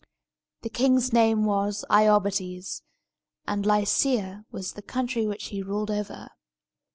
The 0.63 0.69
king's 0.71 1.13
name 1.13 1.45
was 1.45 1.85
Iobates, 1.91 2.81
and 3.47 3.63
Lycia 3.67 4.45
was 4.49 4.73
the 4.73 4.81
country 4.81 5.27
which 5.27 5.49
he 5.49 5.61
ruled 5.61 5.91
over. 5.91 6.29